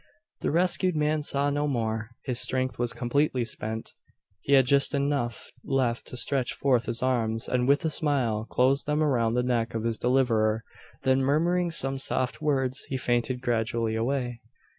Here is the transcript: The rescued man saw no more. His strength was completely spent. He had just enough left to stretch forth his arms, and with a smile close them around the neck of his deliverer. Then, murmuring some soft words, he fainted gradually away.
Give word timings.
The 0.39 0.49
rescued 0.49 0.95
man 0.95 1.21
saw 1.21 1.51
no 1.51 1.67
more. 1.67 2.09
His 2.23 2.39
strength 2.41 2.79
was 2.79 2.91
completely 2.91 3.45
spent. 3.45 3.93
He 4.39 4.53
had 4.53 4.65
just 4.65 4.95
enough 4.95 5.51
left 5.63 6.07
to 6.07 6.17
stretch 6.17 6.53
forth 6.55 6.87
his 6.87 7.03
arms, 7.03 7.47
and 7.47 7.67
with 7.67 7.85
a 7.85 7.91
smile 7.91 8.47
close 8.49 8.83
them 8.85 9.03
around 9.03 9.35
the 9.35 9.43
neck 9.43 9.75
of 9.75 9.83
his 9.83 9.99
deliverer. 9.99 10.63
Then, 11.03 11.21
murmuring 11.21 11.69
some 11.69 11.99
soft 11.99 12.41
words, 12.41 12.83
he 12.89 12.97
fainted 12.97 13.41
gradually 13.41 13.93
away. 13.95 14.41